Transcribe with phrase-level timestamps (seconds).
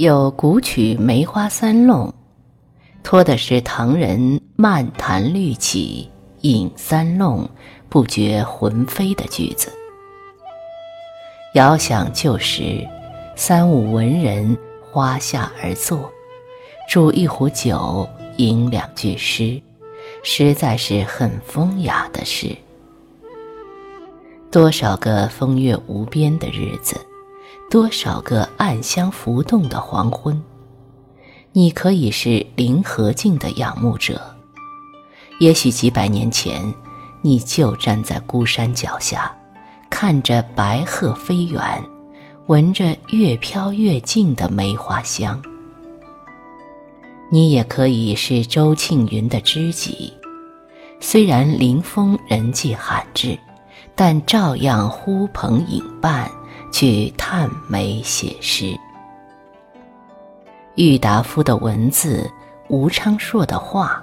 [0.00, 2.08] 有古曲《梅花三弄》，
[3.02, 6.08] 托的是唐人漫谈绿绮，
[6.40, 7.46] 饮三弄，
[7.90, 9.70] 不觉魂飞的句子。
[11.52, 12.82] 遥想旧时，
[13.36, 14.56] 三五文人
[14.90, 16.10] 花下而坐，
[16.88, 19.60] 煮一壶酒，吟两句诗，
[20.22, 22.56] 实在是很风雅的事。
[24.50, 26.96] 多少个风月无边的日子，
[27.70, 30.42] 多少个暗香浮动的黄昏，
[31.52, 34.20] 你可以是林和靖的仰慕者。
[35.38, 36.74] 也许几百年前，
[37.22, 39.32] 你就站在孤山脚下。
[39.88, 41.62] 看着白鹤飞远，
[42.46, 45.40] 闻着越飘越近的梅花香。
[47.30, 50.12] 你也可以是周庆云的知己，
[50.98, 53.38] 虽然临风人迹罕至，
[53.94, 56.28] 但照样呼朋引伴
[56.70, 58.78] 去探梅写诗。
[60.76, 62.30] 郁达夫的文字，
[62.68, 64.00] 吴昌硕的画，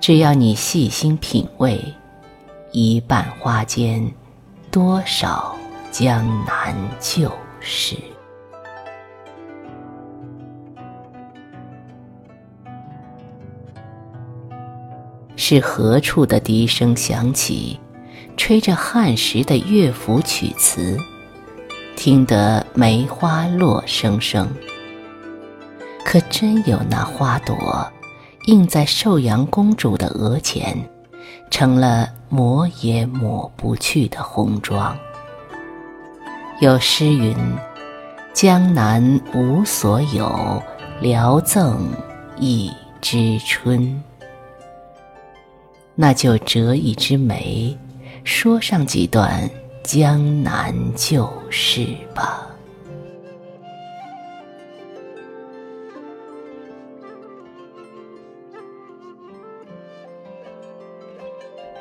[0.00, 1.80] 只要你细心品味，
[2.72, 4.10] 一半花间。
[4.70, 5.56] 多少
[5.90, 7.96] 江南旧事？
[15.36, 17.80] 是何处的笛声响起，
[18.36, 20.98] 吹着汉时的乐府曲词，
[21.98, 24.48] 听得梅花落声声。
[26.04, 27.84] 可真有那花朵，
[28.46, 30.78] 映在寿阳公主的额前。
[31.50, 34.96] 成了抹也抹不去的红妆。
[36.60, 37.34] 有诗云
[38.32, 40.62] ：“江南无所有，
[41.00, 41.90] 聊赠
[42.38, 44.00] 一枝春。”
[45.96, 47.76] 那就折一枝梅，
[48.22, 49.50] 说上几段
[49.90, 52.46] 江南旧事吧。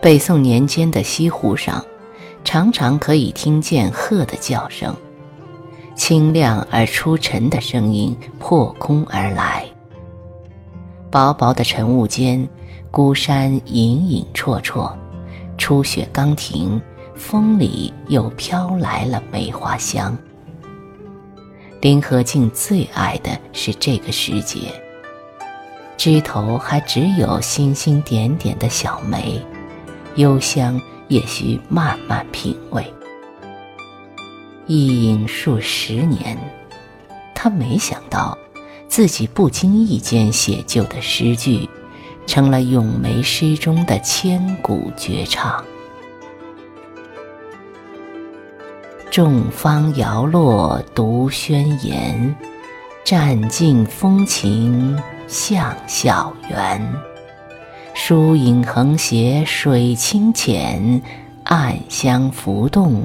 [0.01, 1.85] 北宋年间的西湖上，
[2.45, 4.95] 常常可以听见鹤的叫声，
[5.93, 9.65] 清亮而出尘的声音破空而来。
[11.11, 12.47] 薄薄的晨雾间，
[12.89, 14.93] 孤山隐隐绰绰，
[15.57, 16.81] 初雪刚停，
[17.17, 20.17] 风里又飘来了梅花香。
[21.81, 24.73] 林和靖最爱的是这个时节，
[25.95, 29.41] 枝头还只有星星点点的小梅。
[30.15, 32.83] 幽香也需慢慢品味。
[34.65, 36.37] 一饮数十年，
[37.33, 38.37] 他没想到，
[38.87, 41.69] 自己不经意间写就的诗句，
[42.25, 45.63] 成了咏梅诗中的千古绝唱。
[49.17, 52.35] 众芳摇落独宣言，
[53.03, 54.95] 占尽风情
[55.27, 56.79] 向校园。
[57.95, 61.01] 疏影横斜水清浅，
[61.45, 63.03] 暗香浮动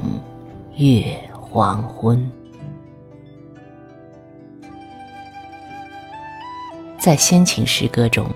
[0.75, 2.31] 月黄昏。
[6.99, 8.27] 在先秦诗歌中，《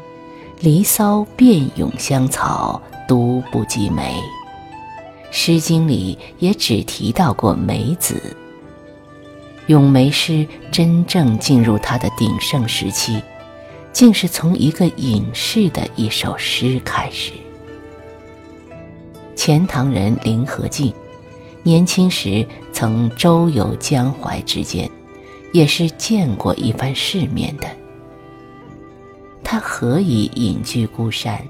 [0.61, 4.15] 离骚》遍咏香草，独不及梅。
[5.31, 8.35] 《诗经》里也只提到过梅子。
[9.67, 13.21] 咏梅诗真正进入它的鼎盛时期。
[13.97, 17.31] 竟是从一个隐士的一首诗开始。
[19.35, 20.93] 钱塘人林和靖，
[21.63, 24.88] 年轻时曾周游江淮之间，
[25.51, 27.67] 也是见过一番世面的。
[29.44, 31.44] 他何以隐居孤山？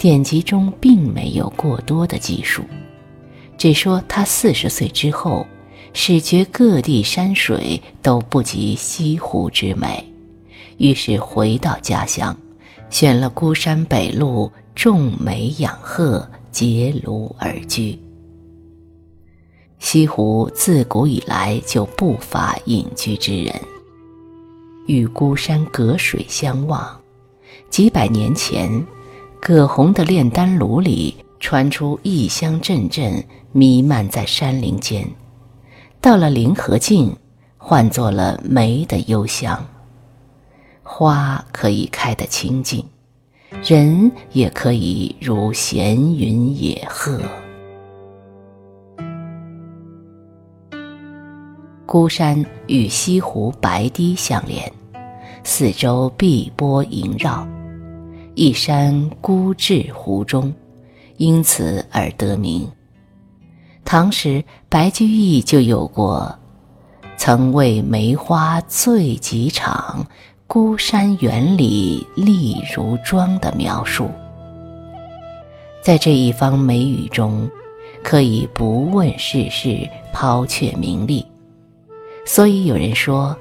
[0.00, 2.64] 典籍中并没有过多的记述，
[3.58, 5.44] 只说他四十岁之后，
[5.92, 10.02] 始觉各地山水都不及西湖之美。
[10.76, 12.34] 于是回到家乡，
[12.88, 17.98] 选了孤山北麓，种梅养鹤，结庐而居。
[19.80, 23.52] 西湖自古以来就不乏隐居之人，
[24.86, 26.96] 与孤山隔水相望。
[27.70, 28.70] 几百年前，
[29.40, 35.04] 葛洪的炼丹炉里传出异香阵阵，弥漫在山林间；
[36.00, 37.16] 到了林和境，
[37.56, 39.64] 换作了梅的幽香。
[40.82, 42.84] 花可以开得清净，
[43.62, 47.20] 人也可以如闲云野鹤。
[51.86, 54.70] 孤山与西湖白堤相连，
[55.44, 57.46] 四周碧波萦绕，
[58.34, 60.52] 一山孤峙湖中，
[61.18, 62.66] 因此而得名。
[63.84, 66.38] 唐时白居易就有过
[67.16, 70.06] 曾为梅花醉几场，
[70.46, 74.10] 孤山园里丽如妆的描述。
[75.82, 77.50] 在这一方梅雨中，
[78.02, 81.26] 可以不问世事，抛却名利。
[82.26, 83.36] 所以有人说，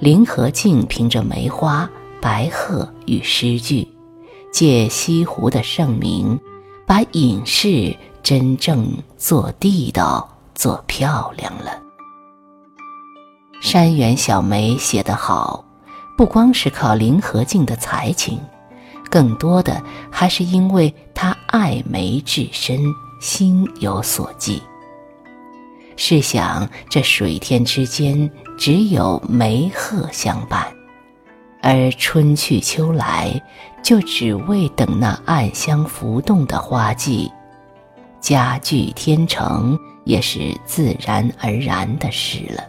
[0.00, 1.88] 林和靖凭着梅花、
[2.20, 3.86] 白鹤与诗句，
[4.52, 6.38] 借西湖的盛名，
[6.92, 8.86] 把隐士真正
[9.16, 10.28] 做地道。
[10.54, 11.80] 做漂亮了。
[13.62, 15.64] 山园小梅写得好，
[16.18, 18.38] 不光是靠林和靖的才情，
[19.10, 22.78] 更多的还是因为他爱梅至深，
[23.22, 24.62] 心有所寄。
[25.96, 30.70] 试想，这水天之间只有梅鹤相伴，
[31.62, 33.40] 而春去秋来，
[33.82, 37.30] 就只为等那暗香浮动的花季，
[38.20, 39.78] 佳句天成。
[40.04, 42.64] 也是自然而然的事了。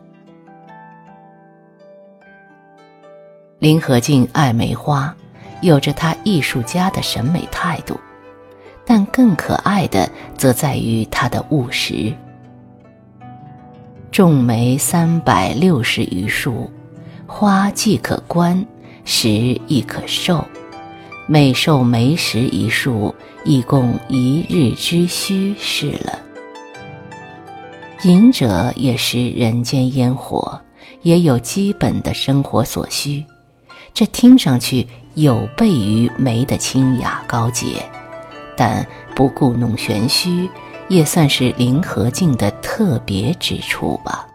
[3.58, 5.12] 林和靖爱梅花，
[5.62, 8.00] 有着他艺术家的审美态度，
[8.86, 10.08] 但更可爱的
[10.38, 12.14] 则在于他的务实。
[14.12, 16.70] 种梅三百六十余树，
[17.26, 18.64] 花既可观，
[19.06, 19.30] 食
[19.68, 20.44] 亦可受。
[21.26, 23.16] 每受梅食一数，
[23.46, 26.20] 亦共一日之需是了。
[28.04, 30.60] 隐者也食人间烟火，
[31.02, 33.24] 也有基本的生活所需。
[33.94, 37.86] 这听上去有悖于梅的清雅高洁，
[38.58, 38.86] 但
[39.16, 40.50] 不故弄玄虚，
[40.90, 44.28] 也算是林和靖的特别之处吧。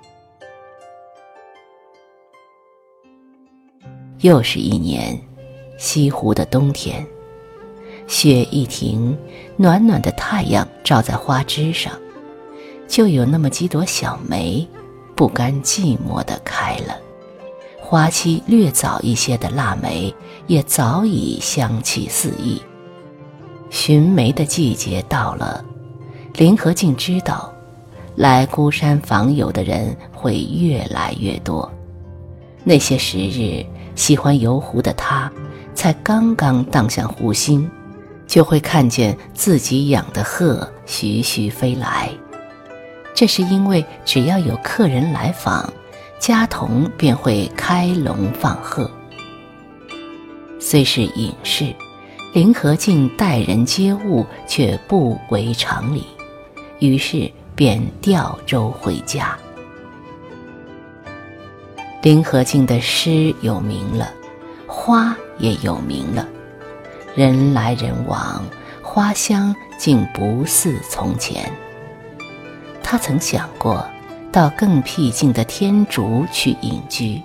[4.21, 5.17] 又是一年，
[5.79, 7.07] 西湖的冬天，
[8.09, 9.17] 雪一停，
[9.57, 11.93] 暖暖的太阳照在花枝上。
[12.89, 14.67] 就有那么几朵小梅，
[15.15, 16.99] 不甘寂寞地开了。
[17.81, 20.13] 花期略早一些的腊梅，
[20.49, 22.61] 也早已香气四溢。
[23.71, 25.65] 寻梅的季节到了，
[26.35, 27.53] 林和靖知道，
[28.17, 31.71] 来孤山访友的人会越来越多。
[32.65, 33.65] 那些时日
[33.99, 35.31] 喜欢游湖的他，
[35.75, 37.69] 才刚刚荡向湖心，
[38.29, 42.09] 就会看见自己养的鹤徐徐飞来。
[43.13, 45.71] 这是因为只要有客人来访，
[46.21, 48.89] 家童便会开笼放鹤。
[50.61, 51.75] 虽是隐士，
[52.33, 56.05] 林和靖待人接物却不违常理，
[56.79, 59.37] 于是便调舟回家。
[62.01, 64.09] 林和靖的诗有名了，
[64.69, 66.27] 花也有名了，
[67.17, 68.45] 人来人往，
[68.81, 71.51] 花香竟不似从前。
[72.85, 73.85] 他曾想过
[74.31, 77.21] 到更僻静的天竺去隐居，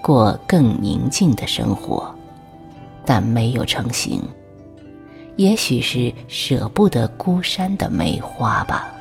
[0.00, 2.12] 过更宁静的生活，
[3.04, 4.22] 但没有成行。
[5.36, 8.93] 也许是舍不得孤山的梅花吧。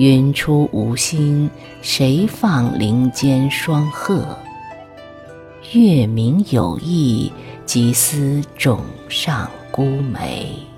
[0.00, 1.50] 云出无心，
[1.82, 4.34] 谁放林间双鹤？
[5.74, 7.30] 月明有意，
[7.66, 8.80] 即思冢
[9.10, 10.69] 上孤梅。